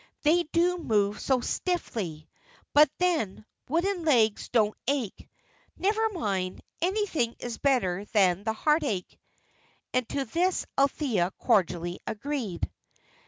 [0.23, 2.27] They do move so stiffly;
[2.73, 5.29] but then, wooden legs don't ache.
[5.77, 9.19] Never mind; anything is better than the heartache."
[9.93, 12.67] And to this Althea cordially agreed.